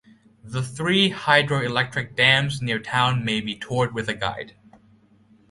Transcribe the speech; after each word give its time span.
The 0.43 0.63
three 0.63 1.11
hydroelectric 1.11 2.15
dams 2.15 2.59
near 2.59 2.79
town 2.79 3.23
may 3.23 3.39
be 3.39 3.53
toured 3.55 3.93
with 3.93 4.09
a 4.09 4.15
guide. 4.15 4.55